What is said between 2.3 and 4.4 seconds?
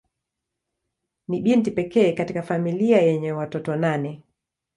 familia yenye watoto nane.